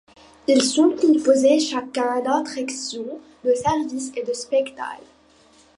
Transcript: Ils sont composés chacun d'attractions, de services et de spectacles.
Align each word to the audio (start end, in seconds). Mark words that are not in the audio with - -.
Ils 0.47 0.63
sont 0.63 0.95
composés 0.99 1.59
chacun 1.59 2.21
d'attractions, 2.21 3.19
de 3.45 3.53
services 3.53 4.11
et 4.17 4.23
de 4.23 4.33
spectacles. 4.33 5.03